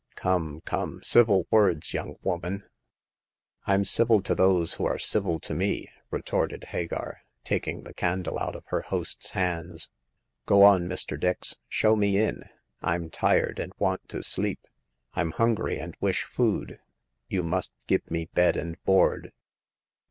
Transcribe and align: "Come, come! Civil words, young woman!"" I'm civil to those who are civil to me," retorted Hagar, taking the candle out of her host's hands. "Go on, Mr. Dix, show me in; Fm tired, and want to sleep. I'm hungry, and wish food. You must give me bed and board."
"Come, 0.15 0.61
come! 0.61 1.03
Civil 1.03 1.45
words, 1.51 1.93
young 1.93 2.15
woman!"" 2.23 2.63
I'm 3.67 3.85
civil 3.85 4.19
to 4.23 4.33
those 4.33 4.73
who 4.73 4.85
are 4.87 4.97
civil 4.97 5.39
to 5.41 5.53
me," 5.53 5.89
retorted 6.09 6.63
Hagar, 6.69 7.21
taking 7.43 7.83
the 7.83 7.93
candle 7.93 8.39
out 8.39 8.55
of 8.55 8.65
her 8.69 8.81
host's 8.81 9.29
hands. 9.29 9.91
"Go 10.47 10.63
on, 10.63 10.89
Mr. 10.89 11.19
Dix, 11.19 11.55
show 11.69 11.95
me 11.95 12.17
in; 12.17 12.45
Fm 12.81 13.11
tired, 13.11 13.59
and 13.59 13.73
want 13.77 14.09
to 14.09 14.23
sleep. 14.23 14.65
I'm 15.13 15.33
hungry, 15.33 15.77
and 15.77 15.95
wish 16.01 16.23
food. 16.23 16.79
You 17.27 17.43
must 17.43 17.71
give 17.85 18.09
me 18.09 18.25
bed 18.33 18.57
and 18.57 18.83
board." 18.85 19.31